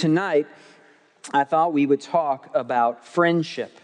[0.00, 0.46] tonight,
[1.30, 3.78] I thought we would talk about friendship.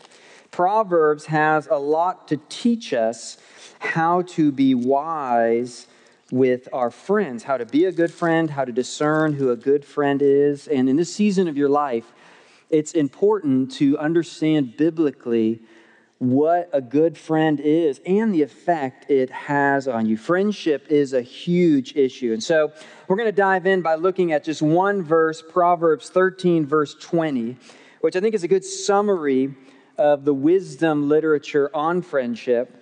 [0.50, 3.36] Proverbs has a lot to teach us
[3.80, 5.86] how to be wise
[6.32, 9.84] with our friends, how to be a good friend, how to discern who a good
[9.84, 10.66] friend is.
[10.68, 12.10] And in this season of your life,
[12.70, 15.60] it's important to understand biblically
[16.18, 20.16] what a good friend is and the effect it has on you.
[20.16, 22.32] Friendship is a huge issue.
[22.32, 22.72] And so
[23.06, 27.56] we're going to dive in by looking at just one verse, Proverbs 13, verse 20,
[28.00, 29.54] which I think is a good summary
[29.98, 32.74] of the wisdom literature on friendship.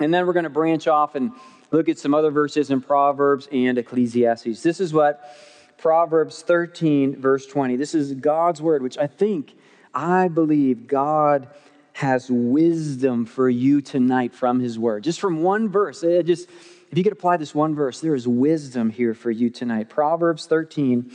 [0.00, 1.32] And then we're going to branch off and
[1.70, 4.62] look at some other verses in Proverbs and Ecclesiastes.
[4.62, 5.36] This is what
[5.76, 9.54] Proverbs 13, verse 20, this is God's word, which I think,
[9.92, 11.48] I believe God
[11.92, 15.04] has wisdom for you tonight from his word.
[15.04, 16.48] Just from one verse, it just
[16.90, 19.88] if you could apply this one verse, there is wisdom here for you tonight.
[19.88, 21.10] Proverbs 13,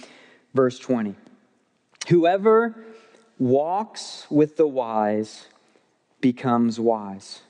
[0.56, 1.14] verse 20.
[2.08, 2.76] Whoever
[3.38, 5.46] walks with the wise
[6.20, 7.42] becomes wise,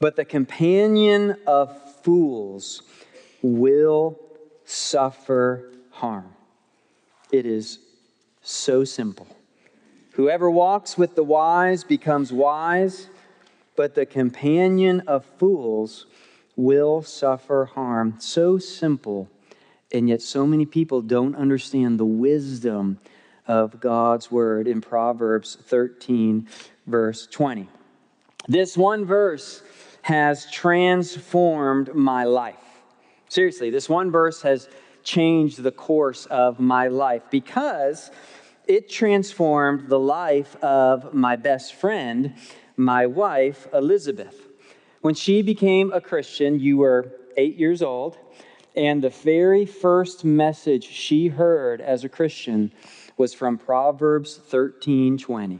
[0.00, 2.82] but the companion of fools
[3.42, 4.18] will
[4.64, 6.34] suffer harm.
[7.30, 7.78] It is
[8.42, 9.28] so simple.
[10.20, 13.08] Whoever walks with the wise becomes wise,
[13.74, 16.04] but the companion of fools
[16.56, 18.16] will suffer harm.
[18.18, 19.30] So simple,
[19.90, 22.98] and yet so many people don't understand the wisdom
[23.48, 26.46] of God's word in Proverbs 13,
[26.86, 27.70] verse 20.
[28.46, 29.62] This one verse
[30.02, 32.56] has transformed my life.
[33.30, 34.68] Seriously, this one verse has
[35.02, 38.10] changed the course of my life because
[38.70, 42.32] it transformed the life of my best friend,
[42.76, 44.46] my wife, Elizabeth.
[45.00, 48.16] When she became a Christian, you were eight years old,
[48.76, 52.70] and the very first message she heard as a Christian
[53.16, 55.58] was from Proverbs 13 20.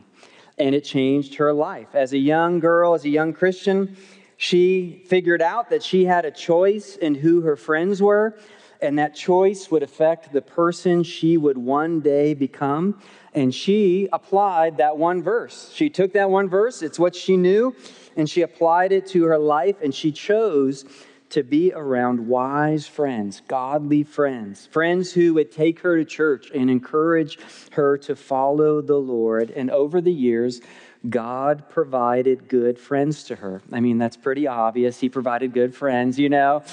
[0.58, 1.96] And it changed her life.
[1.96, 3.96] As a young girl, as a young Christian,
[4.36, 8.38] she figured out that she had a choice in who her friends were
[8.82, 13.00] and that choice would affect the person she would one day become.
[13.34, 15.70] And she applied that one verse.
[15.72, 17.74] She took that one verse, it's what she knew,
[18.16, 20.84] and she applied it to her life, and she chose
[21.30, 26.68] to be around wise friends, godly friends, friends who would take her to church and
[26.68, 27.38] encourage
[27.72, 29.50] her to follow the Lord.
[29.50, 30.60] And over the years,
[31.08, 33.62] God provided good friends to her.
[33.72, 34.98] I mean, that's pretty obvious.
[34.98, 36.64] He provided good friends, you know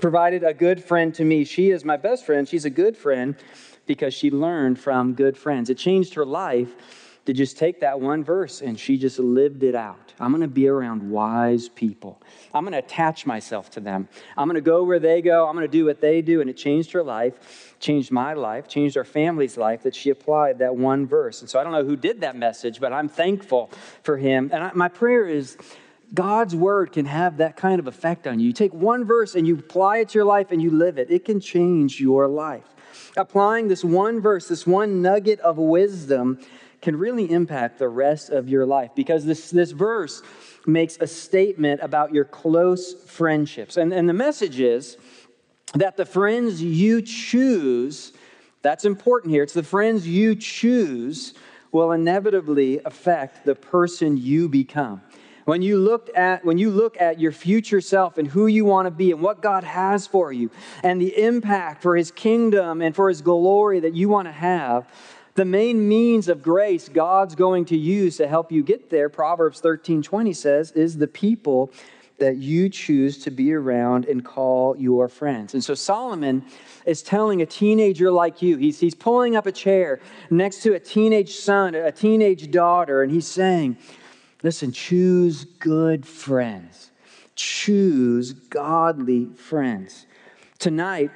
[0.00, 1.44] provided a good friend to me.
[1.44, 2.48] She is my best friend.
[2.48, 3.36] She's a good friend
[3.86, 5.70] because she learned from good friends.
[5.70, 6.74] It changed her life
[7.26, 10.14] to just take that one verse and she just lived it out.
[10.18, 12.20] I'm going to be around wise people.
[12.54, 14.08] I'm going to attach myself to them.
[14.36, 15.46] I'm going to go where they go.
[15.46, 16.40] I'm going to do what they do.
[16.40, 20.58] And it changed her life, changed my life, changed our family's life that she applied
[20.60, 21.40] that one verse.
[21.40, 23.70] And so I don't know who did that message, but I'm thankful
[24.02, 24.50] for him.
[24.52, 25.58] And I, my prayer is
[26.14, 28.46] God's word can have that kind of effect on you.
[28.46, 31.10] You take one verse and you apply it to your life and you live it,
[31.10, 32.64] it can change your life.
[33.16, 36.38] Applying this one verse, this one nugget of wisdom,
[36.80, 40.22] can really impact the rest of your life because this, this verse
[40.66, 43.76] makes a statement about your close friendships.
[43.76, 44.96] And, and the message is
[45.74, 48.12] that the friends you choose,
[48.62, 51.34] that's important here, it's the friends you choose
[51.72, 55.02] will inevitably affect the person you become.
[55.48, 58.84] When you look at when you look at your future self and who you want
[58.84, 60.50] to be and what God has for you
[60.82, 64.86] and the impact for his kingdom and for his glory that you want to have,
[65.36, 69.60] the main means of grace God's going to use to help you get there, Proverbs
[69.60, 71.72] 13 20 says, is the people
[72.18, 75.54] that you choose to be around and call your friends.
[75.54, 76.44] And so Solomon
[76.84, 80.78] is telling a teenager like you, he's, he's pulling up a chair next to a
[80.78, 83.78] teenage son, a teenage daughter, and he's saying,
[84.42, 86.90] Listen, choose good friends.
[87.34, 90.06] Choose godly friends.
[90.58, 91.10] Tonight,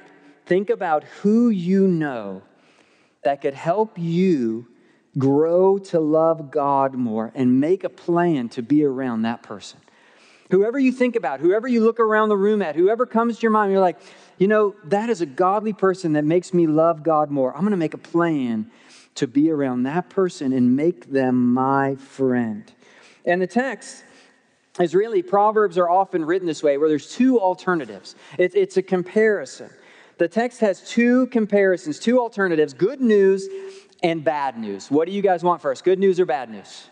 [0.45, 2.41] think about who you know
[3.23, 4.67] that could help you
[5.17, 9.79] grow to love God more and make a plan to be around that person.
[10.51, 13.51] Whoever you think about, whoever you look around the room at, whoever comes to your
[13.51, 13.99] mind, you're like,
[14.37, 17.53] you know, that is a godly person that makes me love God more.
[17.53, 18.69] I'm going to make a plan
[19.15, 22.71] to be around that person and make them my friend.
[23.25, 24.03] And the text
[24.79, 28.15] is really, Proverbs are often written this way, where there's two alternatives.
[28.37, 29.69] It, it's a comparison.
[30.17, 33.47] The text has two comparisons, two alternatives good news
[34.01, 34.91] and bad news.
[34.91, 36.89] What do you guys want first, good news or bad news?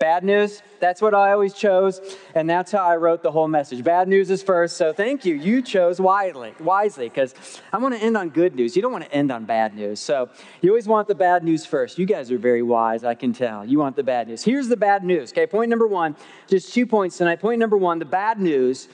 [0.00, 2.00] Bad news, that's what I always chose,
[2.34, 3.84] and that's how I wrote the whole message.
[3.84, 5.34] Bad news is first, so thank you.
[5.34, 7.34] You chose wisely, wisely, because
[7.70, 8.74] I want to end on good news.
[8.74, 10.00] You don't want to end on bad news.
[10.00, 10.30] So
[10.62, 11.98] you always want the bad news first.
[11.98, 13.62] You guys are very wise, I can tell.
[13.62, 14.42] You want the bad news.
[14.42, 15.32] Here's the bad news.
[15.32, 16.16] Okay, point number one,
[16.46, 17.38] just two points tonight.
[17.38, 18.88] Point number one, the bad news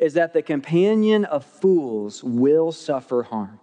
[0.00, 3.59] is that the companion of fools will suffer harm.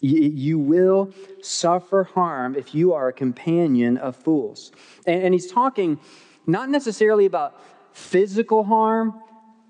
[0.00, 1.12] You will
[1.42, 4.72] suffer harm if you are a companion of fools.
[5.06, 6.00] And, he's talking
[6.46, 7.60] not necessarily about
[7.92, 9.20] physical harm,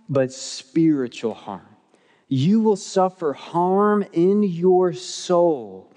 [0.08, 1.66] but spiritual harm.
[2.28, 5.92] You will suffer harm in your soul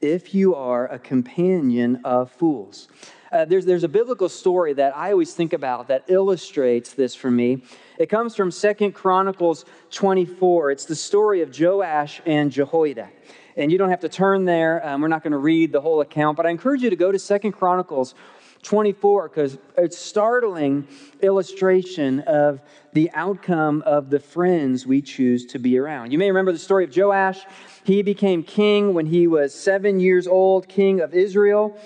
[0.00, 2.88] if you are a companion of fools.
[3.32, 7.30] Uh, there's, there's a biblical story that I always think about that illustrates this for
[7.30, 7.62] me.
[7.98, 10.70] It comes from Second Chronicles 24.
[10.70, 13.10] It's the story of Joash and Jehoiada.
[13.56, 14.86] And you don't have to turn there.
[14.86, 17.10] Um, we're not going to read the whole account, but I encourage you to go
[17.10, 18.14] to Second Chronicles
[18.62, 20.86] 24 because it's a startling
[21.22, 22.60] illustration of
[22.92, 26.10] the outcome of the friends we choose to be around.
[26.10, 27.46] You may remember the story of Joash.
[27.84, 31.78] He became king when he was seven years old, king of Israel.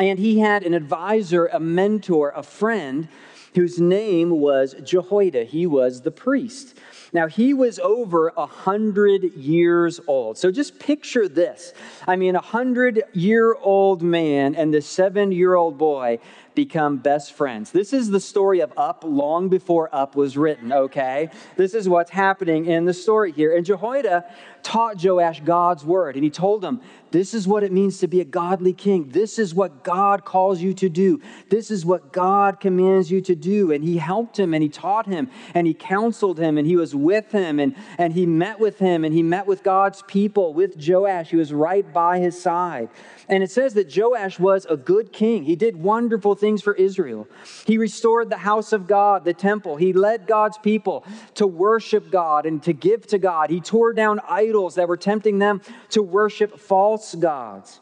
[0.00, 3.08] And he had an advisor, a mentor, a friend
[3.54, 5.44] whose name was Jehoiada.
[5.44, 6.76] He was the priest.
[7.12, 10.38] Now, he was over a hundred years old.
[10.38, 11.72] So just picture this.
[12.06, 16.18] I mean, a hundred year old man and this seven year old boy
[16.56, 17.70] become best friends.
[17.70, 21.30] This is the story of Up long before Up was written, okay?
[21.56, 23.54] This is what's happening in the story here.
[23.54, 24.24] And Jehoiada
[24.66, 26.80] taught Joash God's word, and he told him,
[27.12, 29.10] This is what it means to be a godly king.
[29.10, 31.20] This is what God calls you to do.
[31.48, 33.70] This is what God commands you to do.
[33.70, 36.96] And he helped him, and he taught him, and he counseled him, and he was
[36.96, 40.74] with him, and, and he met with him, and he met with God's people, with
[40.84, 41.30] Joash.
[41.30, 42.88] He was right by his side.
[43.28, 45.44] And it says that Joash was a good king.
[45.44, 47.26] He did wonderful things for Israel.
[47.66, 49.76] He restored the house of God, the temple.
[49.76, 51.04] He led God's people
[51.34, 53.50] to worship God and to give to God.
[53.50, 55.60] He tore down idols that were tempting them
[55.90, 57.80] to worship false gods.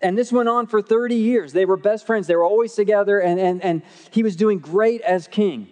[0.00, 1.52] And this went on for 30 years.
[1.52, 2.26] They were best friends.
[2.26, 5.68] They were always together, and, and, and he was doing great as king.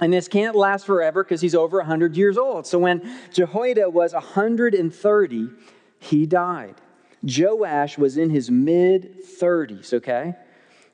[0.00, 2.66] And this can't last forever because he's over 100 years old.
[2.66, 5.48] So when Jehoiada was 130,
[5.98, 6.76] he died.
[7.22, 10.34] Joash was in his mid 30s, okay?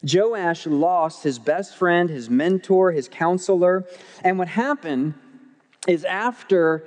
[0.03, 3.85] Joash lost his best friend, his mentor, his counselor.
[4.25, 5.15] And what happened
[5.87, 6.85] is after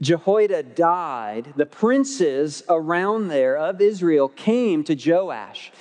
[0.00, 5.72] Jehoiada died, the princes around there of Israel came to Joash.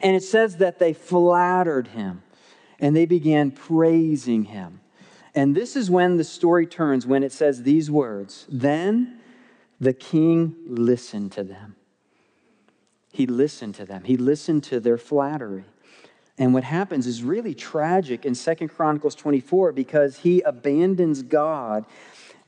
[0.00, 2.22] And it says that they flattered him
[2.80, 4.80] and they began praising him.
[5.34, 9.20] And this is when the story turns, when it says these words Then
[9.80, 11.76] the king listened to them.
[13.12, 15.64] He listened to them, he listened to their flattery.
[16.40, 21.84] And what happens is really tragic in Second Chronicles 24 because he abandons God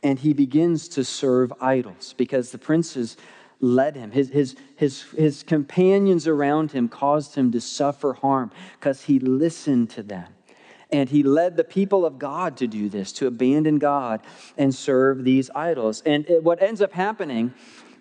[0.02, 3.16] and he begins to serve idols because the princes
[3.60, 4.10] led him.
[4.10, 9.90] His, his, his, his companions around him caused him to suffer harm because he listened
[9.90, 10.26] to them.
[10.92, 14.22] And he led the people of God to do this, to abandon God
[14.56, 16.02] and serve these idols.
[16.04, 17.54] And it, what ends up happening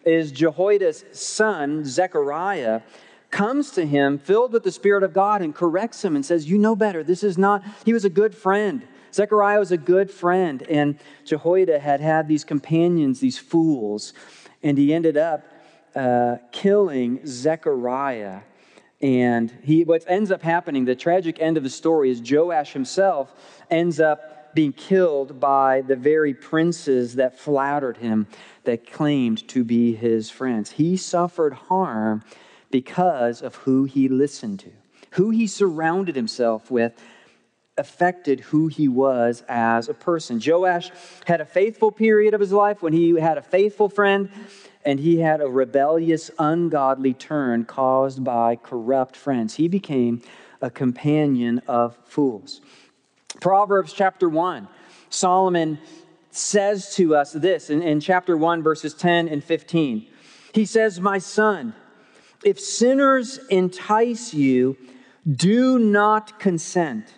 [0.05, 2.81] is Jehoiada's son, Zechariah,
[3.31, 6.57] comes to him filled with the Spirit of God and corrects him and says, You
[6.57, 7.03] know better.
[7.03, 8.87] This is not, he was a good friend.
[9.13, 14.13] Zechariah was a good friend, and Jehoiada had had these companions, these fools,
[14.61, 15.43] and he ended up
[15.95, 18.41] uh, killing Zechariah.
[19.01, 23.33] And he, what ends up happening, the tragic end of the story, is Joash himself
[23.71, 28.27] ends up being killed by the very princes that flattered him,
[28.63, 30.71] that claimed to be his friends.
[30.71, 32.23] He suffered harm
[32.71, 34.71] because of who he listened to,
[35.11, 36.93] who he surrounded himself with
[37.79, 40.41] affected who he was as a person.
[40.45, 40.91] Joash
[41.25, 44.29] had a faithful period of his life when he had a faithful friend,
[44.85, 49.55] and he had a rebellious, ungodly turn caused by corrupt friends.
[49.55, 50.21] He became
[50.61, 52.61] a companion of fools.
[53.39, 54.67] Proverbs chapter 1,
[55.09, 55.79] Solomon
[56.31, 60.07] says to us this in, in chapter 1, verses 10 and 15.
[60.53, 61.73] He says, My son,
[62.43, 64.77] if sinners entice you,
[65.29, 67.13] do not consent.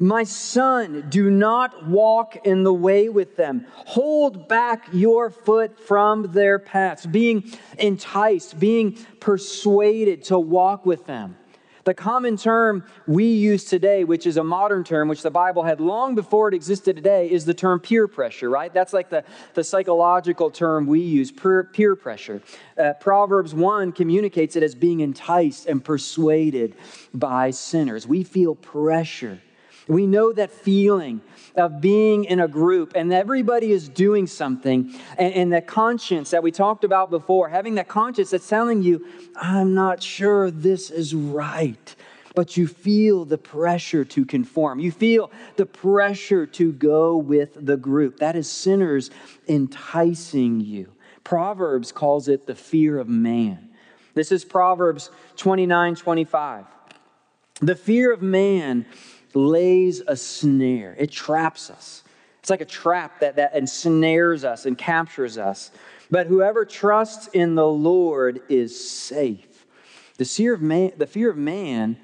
[0.00, 3.66] My son, do not walk in the way with them.
[3.72, 11.36] Hold back your foot from their paths, being enticed, being persuaded to walk with them.
[11.86, 15.80] The common term we use today, which is a modern term, which the Bible had
[15.80, 18.74] long before it existed today, is the term peer pressure, right?
[18.74, 19.22] That's like the,
[19.54, 22.42] the psychological term we use, peer, peer pressure.
[22.76, 26.74] Uh, Proverbs 1 communicates it as being enticed and persuaded
[27.14, 28.04] by sinners.
[28.04, 29.40] We feel pressure.
[29.88, 31.20] We know that feeling
[31.54, 36.42] of being in a group and everybody is doing something, and, and that conscience that
[36.42, 41.14] we talked about before, having that conscience that's telling you, I'm not sure this is
[41.14, 41.94] right.
[42.34, 44.78] But you feel the pressure to conform.
[44.78, 48.18] You feel the pressure to go with the group.
[48.18, 49.10] That is sinners
[49.48, 50.92] enticing you.
[51.24, 53.70] Proverbs calls it the fear of man.
[54.12, 56.66] This is Proverbs 29 25.
[57.60, 58.84] The fear of man
[59.36, 62.02] lays a snare, it traps us.
[62.40, 65.72] It's like a trap that, that ensnares us and captures us.
[66.10, 69.66] But whoever trusts in the Lord is safe.
[70.16, 71.98] The fear of man, the fear of man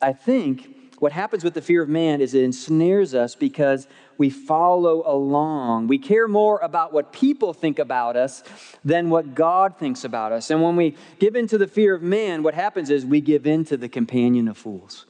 [0.00, 4.30] I think what happens with the fear of man is it ensnares us because we
[4.30, 5.88] follow along.
[5.88, 8.42] We care more about what people think about us
[8.84, 10.50] than what God thinks about us.
[10.50, 13.46] And when we give in to the fear of man, what happens is we give
[13.46, 15.04] in to the companion of fools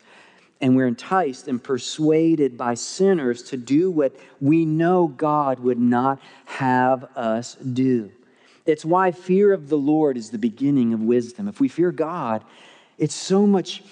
[0.60, 6.20] and we're enticed and persuaded by sinners to do what we know God would not
[6.46, 8.10] have us do.
[8.64, 11.46] It's why fear of the Lord is the beginning of wisdom.
[11.46, 12.42] If we fear God,
[12.98, 13.84] it's so much,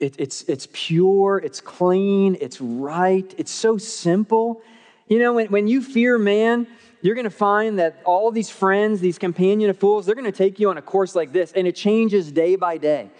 [0.00, 4.62] it, it's, it's pure, it's clean, it's right, it's so simple.
[5.06, 6.66] You know, when, when you fear man,
[7.00, 10.32] you're going to find that all these friends, these companion of fools, they're going to
[10.32, 13.10] take you on a course like this, and it changes day by day.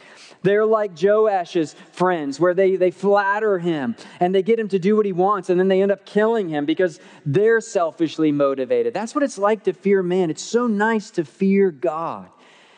[0.42, 4.96] They're like Joash's friends, where they, they flatter him and they get him to do
[4.96, 8.94] what he wants, and then they end up killing him because they're selfishly motivated.
[8.94, 10.30] That's what it's like to fear man.
[10.30, 12.28] It's so nice to fear God.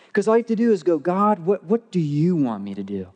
[0.07, 2.75] Because all you have to do is go, God, what, what do you want me
[2.75, 3.07] to do?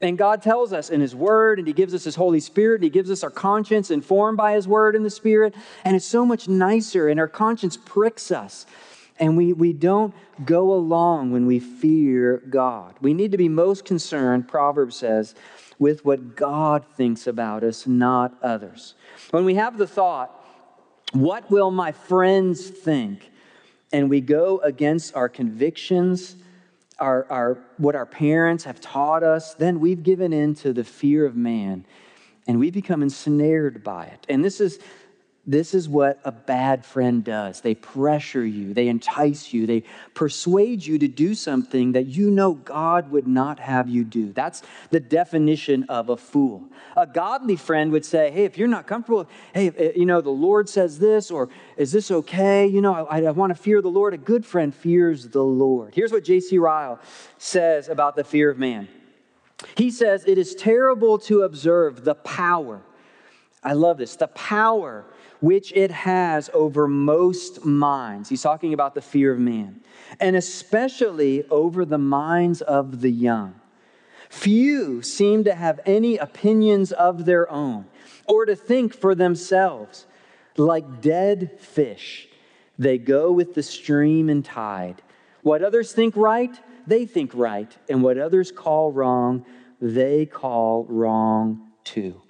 [0.00, 2.84] And God tells us in His Word, and He gives us His Holy Spirit, and
[2.84, 5.54] He gives us our conscience informed by His Word and the Spirit.
[5.84, 8.64] And it's so much nicer, and our conscience pricks us
[9.20, 12.94] and we, we don't go along when we fear God.
[13.00, 15.34] We need to be most concerned, Proverbs says,
[15.78, 18.94] with what God thinks about us, not others.
[19.30, 20.34] When we have the thought,
[21.12, 23.30] what will my friends think?
[23.92, 26.36] And we go against our convictions,
[26.98, 31.26] our, our, what our parents have taught us, then we've given in to the fear
[31.26, 31.84] of man
[32.46, 34.26] and we become ensnared by it.
[34.28, 34.78] And this is
[35.46, 37.62] this is what a bad friend does.
[37.62, 42.54] They pressure you, they entice you, they persuade you to do something that you know
[42.54, 44.32] God would not have you do.
[44.32, 46.64] That's the definition of a fool.
[46.94, 50.30] A godly friend would say, Hey, if you're not comfortable, hey, eh, you know, the
[50.30, 52.66] Lord says this, or is this okay?
[52.66, 54.12] You know, I, I want to fear the Lord.
[54.12, 55.94] A good friend fears the Lord.
[55.94, 56.58] Here's what J.C.
[56.58, 57.00] Ryle
[57.38, 58.88] says about the fear of man.
[59.74, 62.82] He says, It is terrible to observe the power.
[63.62, 65.04] I love this the power
[65.40, 68.28] which it has over most minds.
[68.28, 69.80] He's talking about the fear of man,
[70.18, 73.54] and especially over the minds of the young.
[74.28, 77.86] Few seem to have any opinions of their own
[78.26, 80.06] or to think for themselves.
[80.56, 82.28] Like dead fish,
[82.78, 85.02] they go with the stream and tide.
[85.42, 86.54] What others think right,
[86.86, 89.44] they think right, and what others call wrong,
[89.80, 92.20] they call wrong too.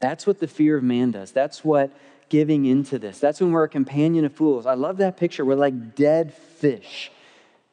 [0.00, 1.30] That's what the fear of man does.
[1.30, 1.92] That's what
[2.28, 3.18] giving into this.
[3.18, 4.66] That's when we're a companion of fools.
[4.66, 5.44] I love that picture.
[5.44, 7.10] We're like dead fish.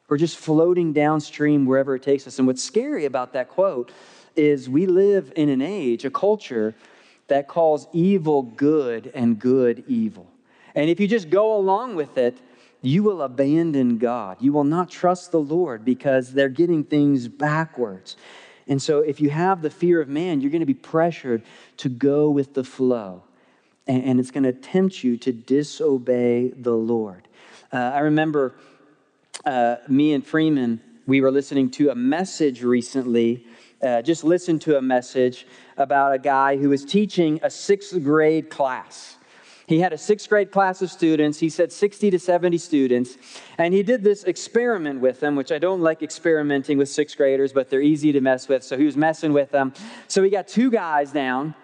[0.08, 2.38] We're just floating downstream wherever it takes us.
[2.38, 3.92] And what's scary about that quote
[4.36, 6.74] is we live in an age, a culture
[7.28, 10.26] that calls evil good and good evil.
[10.74, 12.38] And if you just go along with it,
[12.80, 14.38] you will abandon God.
[14.40, 18.16] You will not trust the Lord because they're getting things backwards.
[18.68, 21.42] And so, if you have the fear of man, you're going to be pressured
[21.78, 23.22] to go with the flow
[23.88, 27.26] and, it's going to tempt you to disobey the Lord.
[27.72, 28.54] Uh, I remember
[29.44, 33.46] uh, me and Freeman, we were listening to a message recently.
[33.82, 35.46] Uh, just listened to a message
[35.76, 39.16] about a guy who was teaching a sixth grade class.
[39.68, 41.38] He had a sixth grade class of students.
[41.38, 43.18] He said 60 to 70 students.
[43.58, 47.52] And he did this experiment with them, which I don't like experimenting with sixth graders,
[47.52, 48.64] but they're easy to mess with.
[48.64, 49.74] So he was messing with them.
[50.08, 51.54] So he got two guys down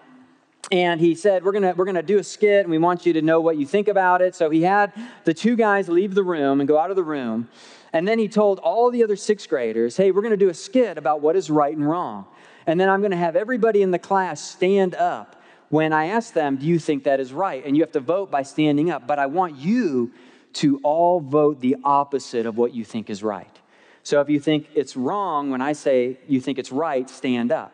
[0.71, 3.13] and he said we're going to we're to do a skit and we want you
[3.13, 4.91] to know what you think about it so he had
[5.23, 7.47] the two guys leave the room and go out of the room
[7.93, 10.53] and then he told all the other sixth graders hey we're going to do a
[10.55, 12.25] skit about what is right and wrong
[12.65, 15.34] and then i'm going to have everybody in the class stand up
[15.69, 18.31] when i ask them do you think that is right and you have to vote
[18.31, 20.11] by standing up but i want you
[20.53, 23.59] to all vote the opposite of what you think is right
[24.05, 27.73] So if you think it's wrong, when I say you think it's right, stand up.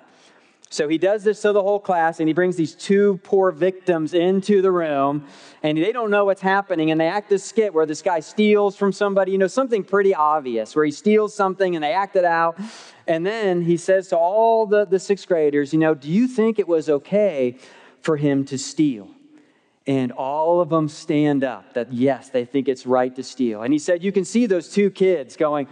[0.70, 4.14] So he does this to the whole class, and he brings these two poor victims
[4.14, 5.28] into the room,
[5.62, 6.90] and they don't know what's happening.
[6.90, 10.16] And they act this skit where this guy steals from somebody, you know, something pretty
[10.16, 12.58] obvious, where he steals something and they act it out.
[13.06, 16.60] And then he says to all the, the sixth graders, you know, do you think
[16.60, 17.58] it was okay
[18.02, 19.10] for him to steal?
[19.88, 23.64] And all of them stand up that yes, they think it's right to steal.
[23.64, 25.68] And he said, you can see those two kids going,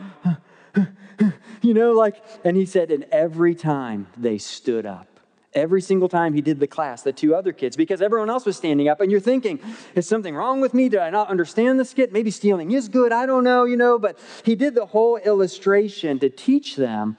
[1.62, 5.08] you know, like, and he said, and every time they stood up,
[5.54, 8.58] every single time he did the class, the two other kids, because everyone else was
[8.58, 9.60] standing up, and you're thinking,
[9.94, 10.90] is something wrong with me?
[10.90, 12.12] Did I not understand the skit?
[12.12, 13.12] Maybe stealing is good.
[13.12, 17.18] I don't know, you know, but he did the whole illustration to teach them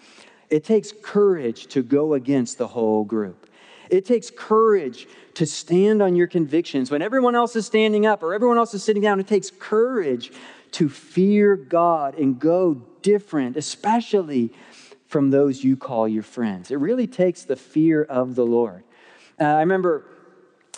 [0.51, 3.47] it takes courage to go against the whole group.
[3.91, 8.35] It takes courage to stand on your convictions when everyone else is standing up or
[8.35, 9.21] everyone else is sitting down.
[9.21, 10.33] It takes courage
[10.73, 14.53] to fear God and go different, especially
[15.07, 16.71] from those you call your friends.
[16.71, 18.85] It really takes the fear of the Lord.
[19.41, 20.05] Uh, I remember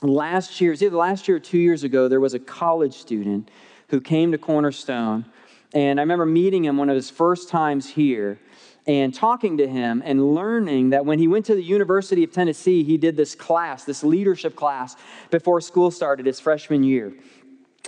[0.01, 3.51] last year, either last year or two years ago, there was a college student
[3.89, 5.27] who came to Cornerstone,
[5.75, 8.39] and I remember meeting him one of his first times here
[8.87, 12.83] and talking to him and learning that when he went to the University of Tennessee,
[12.83, 14.97] he did this class, this leadership class,
[15.31, 17.13] before school started his freshman year.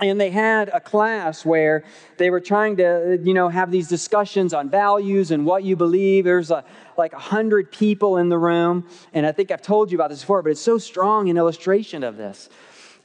[0.00, 1.84] And they had a class where
[2.16, 6.24] they were trying to you know have these discussions on values and what you believe.
[6.24, 6.64] There's a,
[6.96, 10.20] like a hundred people in the room and i think i've told you about this
[10.20, 12.48] before but it's so strong in illustration of this.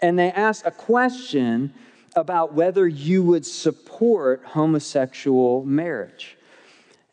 [0.01, 1.74] And they asked a question
[2.15, 6.38] about whether you would support homosexual marriage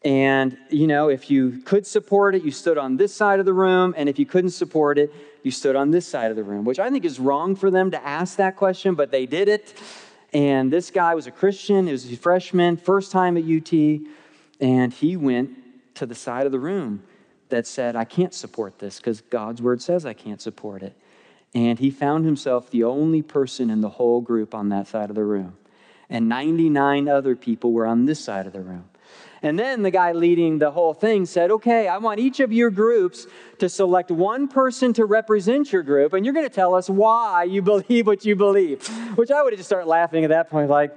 [0.06, 3.52] and, you know, if you could support it, you stood on this side of the
[3.52, 3.92] room.
[3.96, 6.78] And if you couldn't support it, you stood on this side of the room, which
[6.78, 9.75] I think is wrong for them to ask that question, but they did it.
[10.32, 13.72] And this guy was a Christian, he was a freshman, first time at UT,
[14.60, 15.50] and he went
[15.96, 17.02] to the side of the room
[17.48, 20.96] that said, I can't support this because God's word says I can't support it.
[21.52, 25.16] And he found himself the only person in the whole group on that side of
[25.16, 25.56] the room.
[26.08, 28.84] And 99 other people were on this side of the room.
[29.42, 32.70] And then the guy leading the whole thing said, Okay, I want each of your
[32.70, 33.26] groups
[33.58, 37.44] to select one person to represent your group, and you're going to tell us why
[37.44, 38.86] you believe what you believe.
[39.16, 40.92] Which I would have just started laughing at that point, like,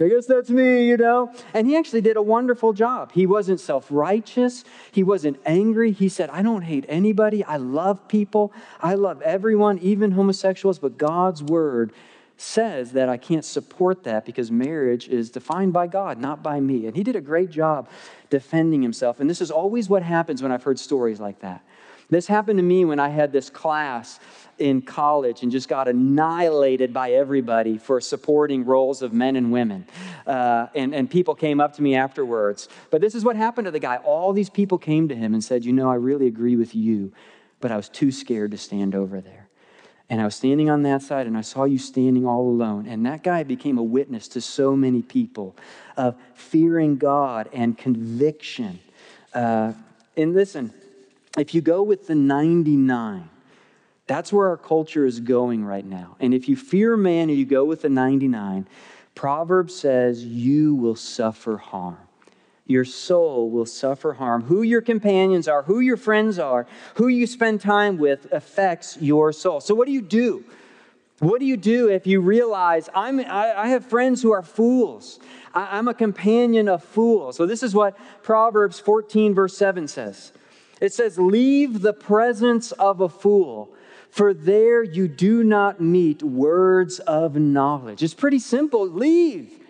[0.00, 1.32] I guess that's me, you know?
[1.52, 3.12] And he actually did a wonderful job.
[3.12, 4.64] He wasn't self righteous.
[4.90, 5.92] He wasn't angry.
[5.92, 7.44] He said, I don't hate anybody.
[7.44, 8.52] I love people.
[8.80, 11.92] I love everyone, even homosexuals, but God's word
[12.36, 16.86] says that I can't support that because marriage is defined by God, not by me.
[16.86, 17.88] And he did a great job
[18.30, 19.20] defending himself.
[19.20, 21.64] And this is always what happens when I've heard stories like that.
[22.10, 24.20] This happened to me when I had this class
[24.58, 29.86] in college and just got annihilated by everybody for supporting roles of men and women.
[30.26, 32.68] Uh, and, and people came up to me afterwards.
[32.90, 33.96] But this is what happened to the guy.
[33.96, 37.12] All these people came to him and said, You know, I really agree with you,
[37.60, 39.43] but I was too scared to stand over there.
[40.10, 42.86] And I was standing on that side, and I saw you standing all alone.
[42.86, 45.56] And that guy became a witness to so many people
[45.96, 48.80] of fearing God and conviction.
[49.32, 49.72] Uh,
[50.16, 50.72] and listen,
[51.38, 53.28] if you go with the 99,
[54.06, 56.16] that's where our culture is going right now.
[56.20, 58.68] And if you fear man and you go with the 99,
[59.14, 62.03] Proverbs says you will suffer harm
[62.66, 64.42] your soul will suffer harm.
[64.42, 69.32] Who your companions are, who your friends are, who you spend time with affects your
[69.32, 69.60] soul.
[69.60, 70.44] So, what do you do?
[71.18, 75.20] What do you do if you realize I'm, I, have friends who are fools?
[75.54, 77.36] I, I'm a companion of fools.
[77.36, 80.32] So, this is what Proverbs 14, verse 7 says
[80.80, 83.74] it says, Leave the presence of a fool,
[84.10, 88.02] for there you do not meet words of knowledge.
[88.02, 88.88] It's pretty simple.
[88.88, 89.63] Leave.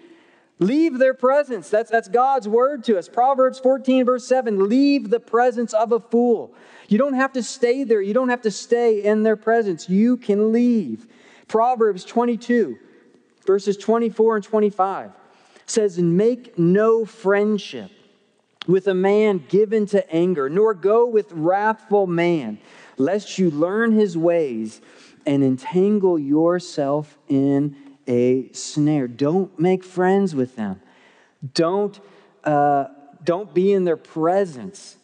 [0.59, 1.69] Leave their presence.
[1.69, 3.09] That's, that's God's word to us.
[3.09, 6.55] Proverbs 14, verse 7 leave the presence of a fool.
[6.88, 8.01] You don't have to stay there.
[8.01, 9.88] You don't have to stay in their presence.
[9.88, 11.07] You can leave.
[11.49, 12.79] Proverbs 22,
[13.47, 15.11] verses 24 and 25
[15.67, 17.90] says, And Make no friendship
[18.67, 22.59] with a man given to anger, nor go with wrathful man,
[22.97, 24.81] lest you learn his ways
[25.27, 29.09] and entangle yourself in a snare.
[29.09, 30.81] Don't make friends with them.
[31.53, 31.99] Don't,
[32.45, 32.87] uh,
[33.23, 34.97] don't be in their presence.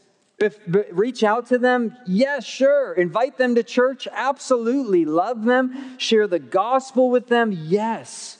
[0.66, 2.94] Reach out to them, yes, sure.
[2.94, 5.04] Invite them to church, absolutely.
[5.04, 8.38] Love them, share the gospel with them, yes.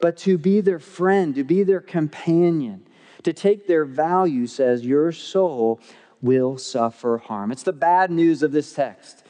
[0.00, 2.86] But to be their friend, to be their companion,
[3.22, 5.80] to take their value says your soul
[6.20, 7.52] will suffer harm.
[7.52, 9.24] It's the bad news of this text.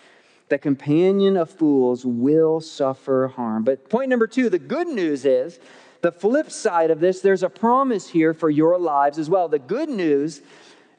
[0.49, 3.65] The companion of fools will suffer harm.
[3.65, 5.59] But point number two the good news is
[6.01, 9.49] the flip side of this, there's a promise here for your lives as well.
[9.49, 10.43] The good news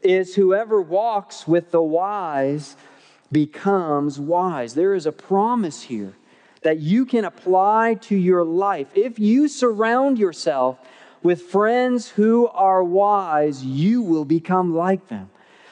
[0.01, 2.75] is whoever walks with the wise
[3.31, 4.73] becomes wise.
[4.73, 6.13] There is a promise here
[6.63, 8.87] that you can apply to your life.
[8.93, 10.77] If you surround yourself
[11.23, 15.29] with friends who are wise, you will become like them.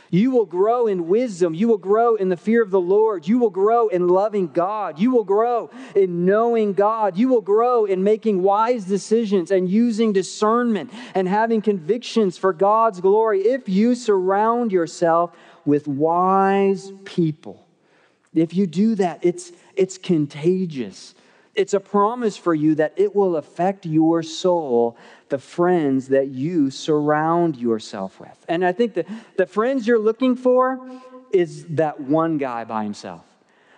[0.09, 1.53] You will grow in wisdom.
[1.53, 3.27] You will grow in the fear of the Lord.
[3.27, 4.99] You will grow in loving God.
[4.99, 7.17] You will grow in knowing God.
[7.17, 13.01] You will grow in making wise decisions and using discernment and having convictions for God's
[13.01, 17.67] glory if you surround yourself with wise people.
[18.33, 21.15] If you do that, it's, it's contagious.
[21.55, 24.95] It's a promise for you that it will affect your soul
[25.29, 28.45] the friends that you surround yourself with.
[28.47, 29.05] And I think the,
[29.37, 30.79] the friends you're looking for
[31.31, 33.23] is that one guy by himself.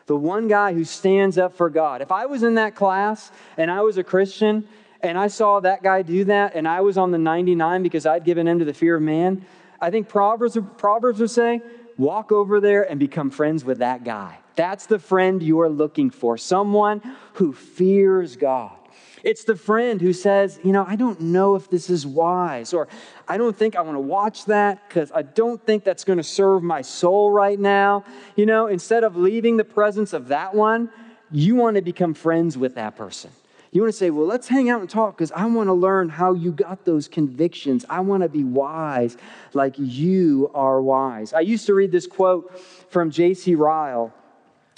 [0.06, 2.02] The one guy who stands up for God.
[2.02, 4.68] If I was in that class and I was a Christian
[5.02, 8.24] and I saw that guy do that and I was on the 99 because I'd
[8.24, 9.46] given him to the fear of man,
[9.80, 11.62] I think Proverbs, Proverbs would say,
[11.98, 14.40] walk over there and become friends with that guy.
[14.56, 17.02] That's the friend you're looking for, someone
[17.34, 18.79] who fears God.
[19.24, 22.88] It's the friend who says, You know, I don't know if this is wise, or
[23.28, 26.24] I don't think I want to watch that because I don't think that's going to
[26.24, 28.06] serve my soul right now.
[28.36, 30.90] You know, instead of leaving the presence of that one,
[31.32, 33.32] you want to become friends with that person.
[33.72, 36.10] You want to say, Well, let's hang out and talk because I want to learn
[36.10, 37.86] how you got those convictions.
[37.90, 39.18] I want to be wise
[39.54, 41.34] like you are wise.
[41.34, 43.56] I used to read this quote from J.C.
[43.56, 44.14] Ryle,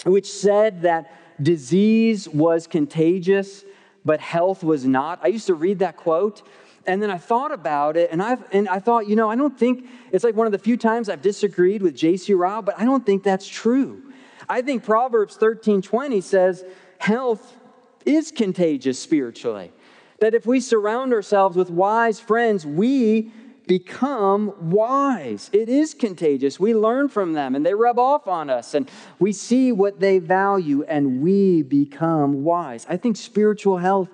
[0.04, 1.10] which said that
[1.42, 3.64] disease was contagious
[4.04, 5.20] but health was not.
[5.22, 6.42] I used to read that quote
[6.86, 9.56] and then I thought about it and, i and I thought, you know, I don't
[9.56, 12.34] think it's like one of the few times I've disagreed with J.C.
[12.34, 14.02] Ryle, but I don't think that's true.
[14.48, 16.64] I think Proverbs 13 20 says
[16.98, 17.56] health
[18.04, 19.72] is contagious spiritually.
[20.20, 23.32] That if we surround ourselves with wise friends, we
[23.66, 25.50] become wise.
[25.52, 26.58] It is contagious.
[26.58, 30.18] We learn from them and they rub off on us and we see what they
[30.18, 32.86] value and we become wise.
[32.88, 34.08] I think spiritual health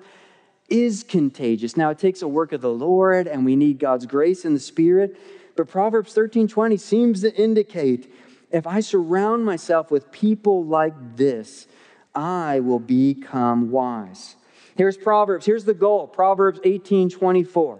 [0.69, 1.75] is contagious.
[1.75, 4.59] Now, it takes a work of the Lord and we need God's grace and the
[4.59, 5.17] Spirit.
[5.55, 8.13] But Proverbs 13 20 seems to indicate
[8.51, 11.67] if I surround myself with people like this,
[12.15, 14.35] I will become wise.
[14.75, 15.45] Here's Proverbs.
[15.45, 17.79] Here's the goal Proverbs 18 24.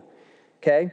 [0.58, 0.92] Okay?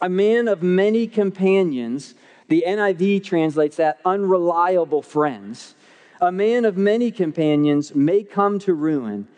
[0.00, 2.14] A man of many companions,
[2.48, 5.74] the NIV translates that unreliable friends.
[6.20, 9.28] A man of many companions may come to ruin,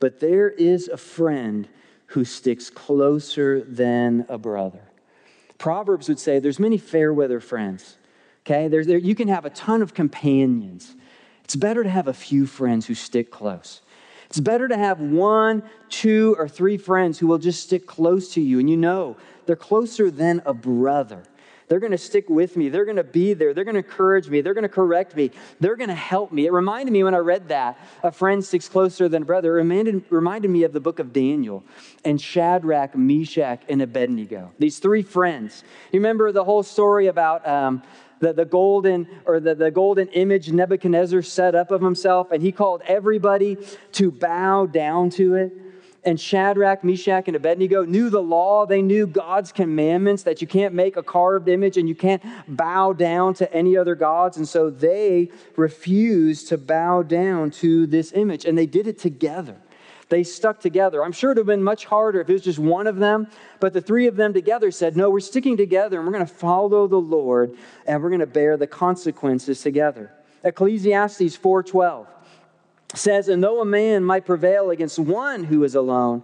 [0.00, 1.68] but there is a friend
[2.06, 4.82] who sticks closer than a brother.
[5.58, 7.96] Proverbs would say there's many fair weather friends.
[8.44, 10.94] Okay, there, you can have a ton of companions.
[11.44, 13.80] It's better to have a few friends who stick close.
[14.26, 18.40] It's better to have one, two, or three friends who will just stick close to
[18.40, 21.22] you and you know they're closer than a brother.
[21.68, 22.68] They're going to stick with me.
[22.68, 23.52] They're going to be there.
[23.52, 24.40] They're going to encourage me.
[24.40, 25.32] They're going to correct me.
[25.58, 26.46] They're going to help me.
[26.46, 29.58] It reminded me when I read that, a friend sticks closer than a brother.
[29.58, 31.64] It reminded, reminded me of the book of Daniel
[32.04, 34.52] and Shadrach, Meshach, and Abednego.
[34.58, 35.64] These three friends.
[35.92, 37.82] You remember the whole story about um,
[38.20, 42.52] the, the golden or the, the golden image Nebuchadnezzar set up of himself, and he
[42.52, 43.56] called everybody
[43.92, 45.52] to bow down to it
[46.06, 48.64] and Shadrach, Meshach, and Abednego knew the law.
[48.64, 52.92] They knew God's commandments that you can't make a carved image and you can't bow
[52.92, 54.36] down to any other gods.
[54.36, 58.44] And so they refused to bow down to this image.
[58.44, 59.56] And they did it together.
[60.08, 61.04] They stuck together.
[61.04, 63.26] I'm sure it would have been much harder if it was just one of them,
[63.58, 66.32] but the three of them together said, No, we're sticking together and we're going to
[66.32, 70.12] follow the Lord and we're going to bear the consequences together.
[70.44, 72.06] Ecclesiastes 4:12
[72.94, 76.22] says, And though a man might prevail against one who is alone,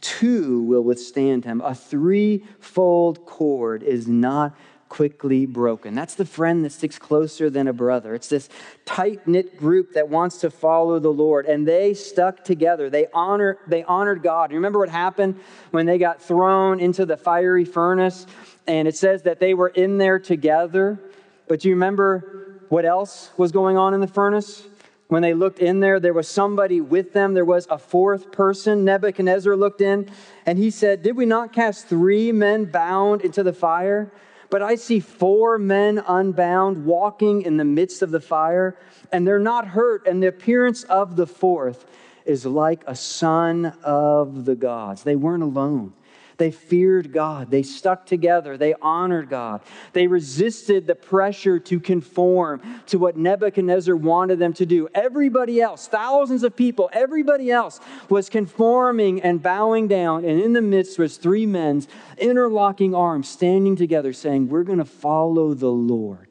[0.00, 1.60] two will withstand him.
[1.60, 4.56] A threefold cord is not
[4.88, 5.94] quickly broken.
[5.94, 8.14] That's the friend that sticks closer than a brother.
[8.14, 8.48] It's this
[8.84, 12.90] tight knit group that wants to follow the Lord, and they stuck together.
[12.90, 14.52] They honor they honored God.
[14.52, 18.26] Remember what happened when they got thrown into the fiery furnace,
[18.66, 20.98] and it says that they were in there together.
[21.46, 24.66] But do you remember what else was going on in the furnace?
[25.08, 27.32] When they looked in there, there was somebody with them.
[27.32, 28.84] There was a fourth person.
[28.84, 30.10] Nebuchadnezzar looked in
[30.44, 34.12] and he said, Did we not cast three men bound into the fire?
[34.50, 38.78] But I see four men unbound walking in the midst of the fire,
[39.12, 40.06] and they're not hurt.
[40.06, 41.84] And the appearance of the fourth
[42.24, 45.02] is like a son of the gods.
[45.02, 45.92] They weren't alone.
[46.38, 47.50] They feared God.
[47.50, 48.56] They stuck together.
[48.56, 49.60] They honored God.
[49.92, 54.88] They resisted the pressure to conform to what Nebuchadnezzar wanted them to do.
[54.94, 60.24] Everybody else, thousands of people, everybody else was conforming and bowing down.
[60.24, 64.84] And in the midst was three men's interlocking arms standing together saying, We're going to
[64.84, 66.28] follow the Lord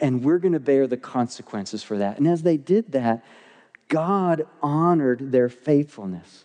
[0.00, 2.18] and we're going to bear the consequences for that.
[2.18, 3.24] And as they did that,
[3.88, 6.44] God honored their faithfulness.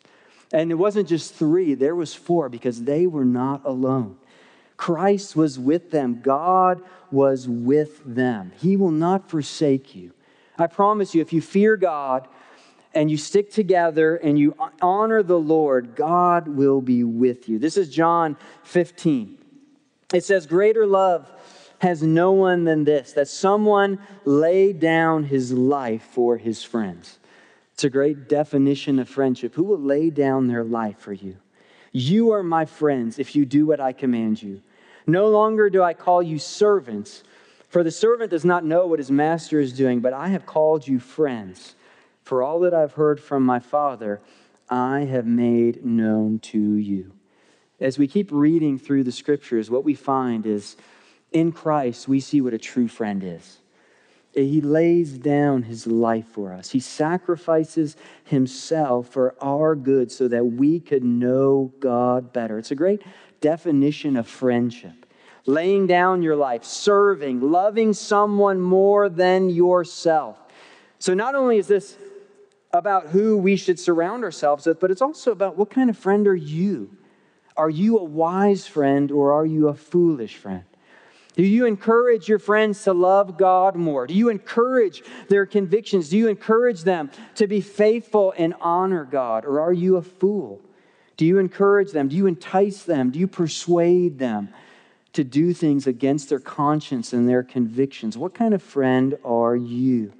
[0.53, 4.17] And it wasn't just three, there was four because they were not alone.
[4.77, 6.21] Christ was with them.
[6.21, 8.51] God was with them.
[8.57, 10.11] He will not forsake you.
[10.57, 12.27] I promise you, if you fear God
[12.93, 17.57] and you stick together and you honor the Lord, God will be with you.
[17.57, 19.37] This is John 15.
[20.13, 21.31] It says, Greater love
[21.79, 27.17] has no one than this, that someone lay down his life for his friends.
[27.73, 29.55] It's a great definition of friendship.
[29.55, 31.37] Who will lay down their life for you?
[31.91, 34.61] You are my friends if you do what I command you.
[35.05, 37.23] No longer do I call you servants,
[37.67, 40.87] for the servant does not know what his master is doing, but I have called
[40.87, 41.75] you friends.
[42.23, 44.21] For all that I've heard from my Father,
[44.69, 47.11] I have made known to you.
[47.79, 50.77] As we keep reading through the scriptures, what we find is
[51.31, 53.57] in Christ, we see what a true friend is.
[54.33, 56.71] He lays down his life for us.
[56.71, 62.57] He sacrifices himself for our good so that we could know God better.
[62.57, 63.03] It's a great
[63.41, 65.05] definition of friendship.
[65.45, 70.39] Laying down your life, serving, loving someone more than yourself.
[70.99, 71.97] So, not only is this
[72.71, 76.27] about who we should surround ourselves with, but it's also about what kind of friend
[76.27, 76.97] are you?
[77.55, 80.63] Are you a wise friend or are you a foolish friend?
[81.35, 84.05] Do you encourage your friends to love God more?
[84.05, 86.09] Do you encourage their convictions?
[86.09, 89.45] Do you encourage them to be faithful and honor God?
[89.45, 90.61] Or are you a fool?
[91.17, 92.07] Do you encourage them?
[92.07, 93.09] Do you entice them?
[93.09, 94.49] Do you persuade them
[95.13, 98.17] to do things against their conscience and their convictions?
[98.17, 100.13] What kind of friend are you?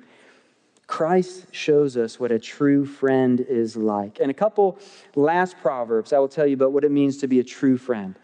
[0.87, 4.19] Christ shows us what a true friend is like.
[4.19, 4.77] And a couple
[5.15, 8.15] last proverbs I will tell you about what it means to be a true friend.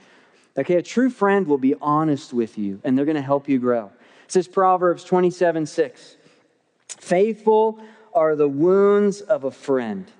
[0.59, 3.59] Okay, a true friend will be honest with you and they're going to help you
[3.59, 3.85] grow.
[4.25, 6.17] It says Proverbs 27 6.
[6.99, 7.81] Faithful
[8.13, 10.11] are the wounds of a friend,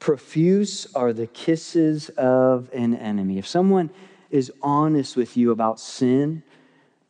[0.00, 3.38] profuse are the kisses of an enemy.
[3.38, 3.90] If someone
[4.30, 6.42] is honest with you about sin,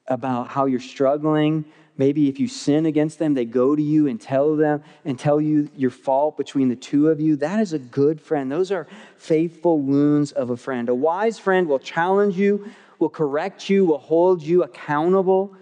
[0.07, 1.65] about how you're struggling,
[1.97, 5.41] Maybe if you sin against them, they go to you and tell them and tell
[5.41, 7.37] you your fault between the two of you.
[7.37, 8.51] That is a good friend.
[8.51, 10.89] Those are faithful wounds of a friend.
[10.89, 15.55] A wise friend will challenge you, will correct you, will hold you accountable,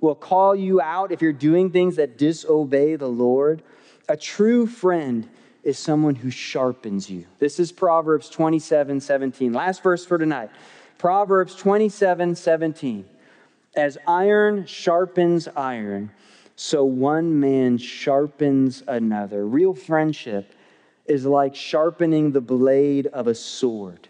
[0.00, 3.62] will call you out if you're doing things that disobey the Lord.
[4.08, 5.28] A true friend
[5.64, 7.26] is someone who sharpens you.
[7.40, 9.52] This is Proverbs 27 17.
[9.52, 10.50] Last verse for tonight.
[10.98, 13.08] Proverbs 27 17.
[13.76, 16.10] As iron sharpens iron,
[16.56, 19.46] so one man sharpens another.
[19.46, 20.52] Real friendship
[21.06, 24.08] is like sharpening the blade of a sword.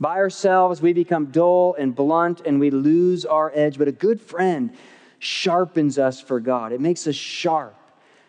[0.00, 4.20] By ourselves, we become dull and blunt and we lose our edge, but a good
[4.20, 4.72] friend
[5.18, 6.72] sharpens us for God.
[6.72, 7.74] It makes us sharp.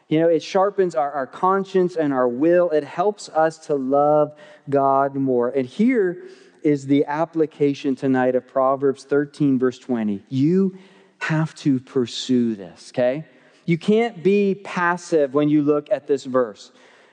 [0.07, 2.71] You know, it sharpens our, our conscience and our will.
[2.71, 4.33] It helps us to love
[4.67, 5.49] God more.
[5.49, 6.23] And here,
[6.63, 10.23] is the application tonight of Proverbs 13, verse 20.
[10.29, 10.77] You
[11.19, 13.25] have to pursue this, okay?
[13.65, 16.71] You can't be passive when you look at this verse.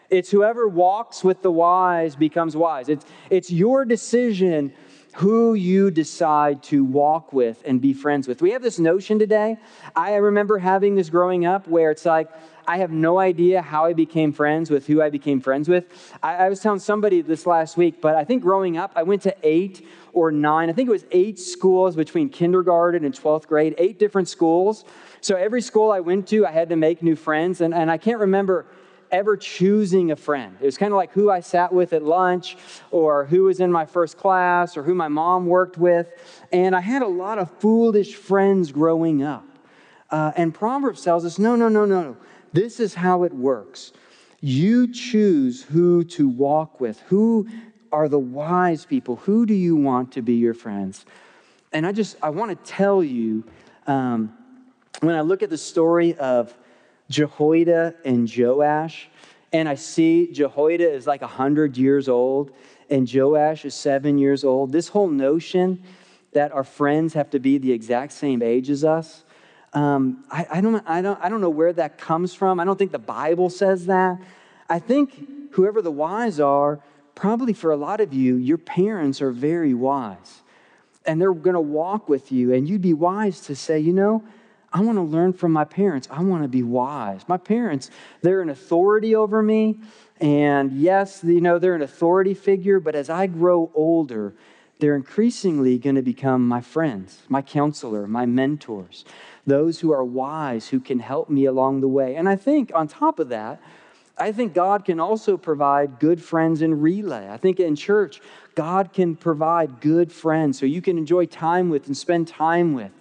[0.08, 2.88] It's whoever walks with the wise becomes wise.
[2.88, 4.72] It's, it's your decision
[5.16, 8.42] who you decide to walk with and be friends with.
[8.42, 9.56] We have this notion today.
[9.94, 12.28] I remember having this growing up where it's like,
[12.66, 15.84] I have no idea how I became friends with who I became friends with.
[16.22, 19.22] I, I was telling somebody this last week, but I think growing up, I went
[19.22, 23.74] to eight or nine, I think it was eight schools between kindergarten and 12th grade,
[23.78, 24.84] eight different schools.
[25.20, 27.60] So every school I went to, I had to make new friends.
[27.60, 28.66] And, and I can't remember
[29.10, 30.56] ever choosing a friend.
[30.60, 32.56] It was kind of like who I sat with at lunch
[32.90, 36.08] or who was in my first class or who my mom worked with.
[36.52, 39.44] And I had a lot of foolish friends growing up.
[40.10, 42.16] Uh, and Proverbs tells us no, no, no, no.
[42.56, 43.92] This is how it works.
[44.40, 46.98] You choose who to walk with.
[47.00, 47.46] Who
[47.92, 49.16] are the wise people?
[49.16, 51.04] Who do you want to be your friends?
[51.74, 53.44] And I just, I want to tell you,
[53.86, 54.32] um,
[55.00, 56.56] when I look at the story of
[57.10, 59.10] Jehoiada and Joash,
[59.52, 62.52] and I see Jehoiada is like 100 years old
[62.88, 65.82] and Joash is seven years old, this whole notion
[66.32, 69.24] that our friends have to be the exact same age as us,
[69.76, 72.58] um, I, I, don't, I, don't, I don't know where that comes from.
[72.60, 74.18] I don't think the Bible says that.
[74.70, 76.80] I think whoever the wise are,
[77.14, 80.42] probably for a lot of you, your parents are very wise.
[81.06, 82.52] and they're going to walk with you.
[82.52, 84.24] And you'd be wise to say, you know,
[84.72, 86.08] I want to learn from my parents.
[86.10, 87.22] I want to be wise.
[87.28, 89.78] My parents, they're an authority over me.
[90.20, 94.34] And yes, you know, they're an authority figure, but as I grow older,
[94.78, 99.04] they're increasingly going to become my friends, my counselor, my mentors,
[99.46, 102.16] those who are wise, who can help me along the way.
[102.16, 103.60] And I think on top of that,
[104.18, 107.28] I think God can also provide good friends in relay.
[107.28, 108.20] I think in church,
[108.54, 112.92] God can provide good friends so you can enjoy time with and spend time with.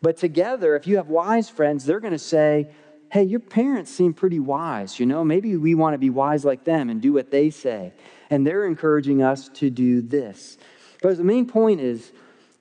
[0.00, 2.68] But together, if you have wise friends, they're going to say,
[3.10, 5.22] Hey, your parents seem pretty wise, you know?
[5.22, 7.92] Maybe we want to be wise like them and do what they say.
[8.28, 10.58] And they're encouraging us to do this.
[11.04, 12.12] But the main point is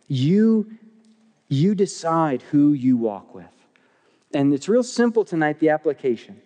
[0.09, 0.69] you,
[1.47, 3.45] you decide who you walk with.
[4.33, 6.41] And it's real simple tonight, the application.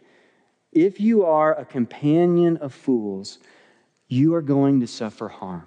[0.71, 3.39] If you are a companion of fools,
[4.07, 5.65] you are going to suffer harm.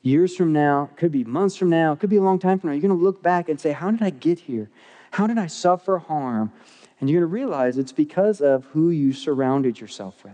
[0.00, 2.74] Years from now, could be months from now, could be a long time from now,
[2.74, 4.70] you're going to look back and say, How did I get here?
[5.10, 6.50] How did I suffer harm?
[6.98, 10.32] And you're going to realize it's because of who you surrounded yourself with.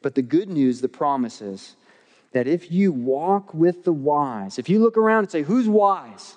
[0.00, 1.74] But the good news, the promise is
[2.34, 6.36] that if you walk with the wise, if you look around and say, Who's wise?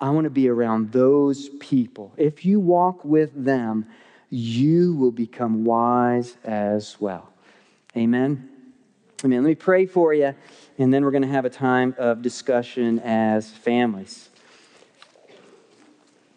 [0.00, 2.12] I want to be around those people.
[2.16, 3.86] If you walk with them,
[4.28, 7.30] you will become wise as well.
[7.96, 8.48] Amen.
[9.24, 9.42] Amen.
[9.42, 10.34] Let me pray for you,
[10.78, 14.28] and then we're going to have a time of discussion as families.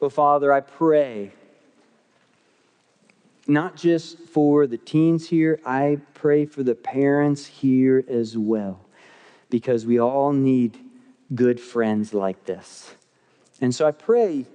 [0.02, 1.32] Oh, Father, I pray
[3.48, 8.82] not just for the teens here, I pray for the parents here as well,
[9.50, 10.78] because we all need
[11.34, 12.94] good friends like this.
[13.62, 14.46] And so I pray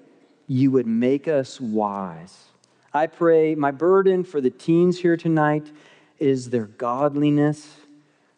[0.47, 2.47] you would make us wise.
[2.93, 5.71] I pray my burden for the teens here tonight
[6.19, 7.77] is their godliness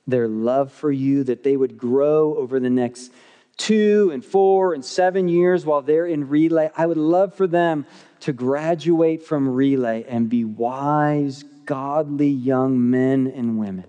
[0.07, 3.13] their love for you, that they would grow over the next
[3.57, 6.71] two and four and seven years while they're in relay.
[6.77, 7.87] I would love for them
[8.21, 13.87] to graduate from relay and be wise, godly young men and women.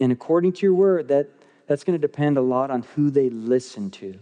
[0.00, 1.28] And according to your word, that,
[1.72, 4.18] that's going to depend a lot on who they listen to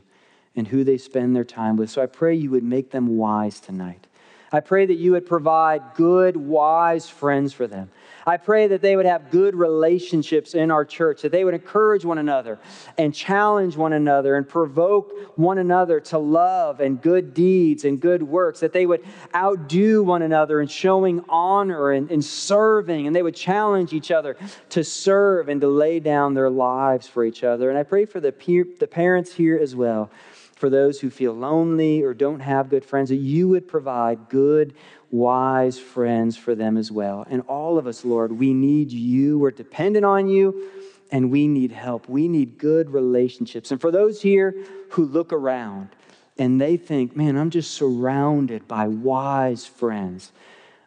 [0.54, 1.90] and who they spend their time with.
[1.90, 4.06] So I pray you would make them wise tonight.
[4.52, 7.90] I pray that you would provide good, wise friends for them.
[8.26, 12.04] I pray that they would have good relationships in our church, that they would encourage
[12.04, 12.58] one another
[12.98, 18.22] and challenge one another and provoke one another to love and good deeds and good
[18.22, 23.22] works, that they would outdo one another in showing honor and, and serving, and they
[23.22, 24.36] would challenge each other
[24.68, 27.70] to serve and to lay down their lives for each other.
[27.70, 30.10] And I pray for the, peer, the parents here as well
[30.60, 34.74] for those who feel lonely or don't have good friends, that you would provide good,
[35.10, 37.26] wise friends for them as well.
[37.30, 39.38] And all of us, Lord, we need you.
[39.38, 40.70] We're dependent on you,
[41.10, 42.10] and we need help.
[42.10, 43.70] We need good relationships.
[43.70, 44.54] And for those here
[44.90, 45.88] who look around
[46.36, 50.30] and they think, man, I'm just surrounded by wise friends.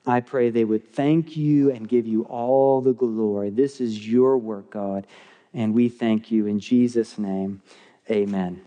[0.05, 3.49] I pray they would thank you and give you all the glory.
[3.49, 5.07] This is your work, God,
[5.53, 7.61] and we thank you in Jesus' name.
[8.09, 8.61] Amen.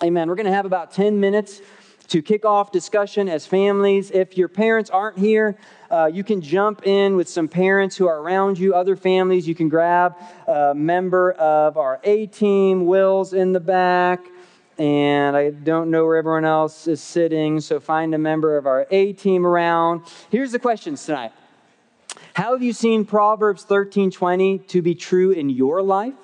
[0.00, 0.28] Amen.
[0.28, 1.60] We're going to have about 10 minutes
[2.06, 4.12] to kick off discussion as families.
[4.12, 5.58] If your parents aren't here,
[5.90, 9.48] uh, you can jump in with some parents who are around you, other families.
[9.48, 14.24] You can grab a member of our A team, Will's in the back.
[14.78, 18.86] And I don't know where everyone else is sitting, so find a member of our
[18.92, 20.02] A team around.
[20.30, 21.32] Here's the questions tonight
[22.34, 26.14] How have you seen Proverbs 13 20 to be true in your life?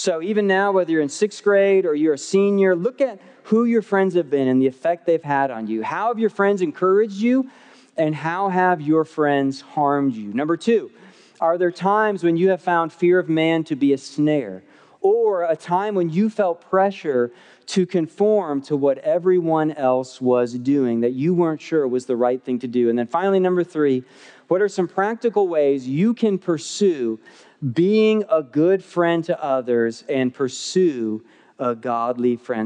[0.00, 3.66] So even now, whether you're in sixth grade or you're a senior, look at who
[3.66, 5.82] your friends have been and the effect they've had on you.
[5.82, 7.50] How have your friends encouraged you?
[7.98, 10.32] And how have your friends harmed you?
[10.32, 10.90] Number two,
[11.38, 14.62] are there times when you have found fear of man to be a snare?
[15.02, 17.30] Or a time when you felt pressure
[17.66, 22.42] to conform to what everyone else was doing that you weren't sure was the right
[22.42, 22.88] thing to do?
[22.88, 24.04] And then finally, number three,
[24.48, 27.20] what are some practical ways you can pursue
[27.60, 31.24] being a good friend to others and pursue
[31.58, 32.58] a godly friend.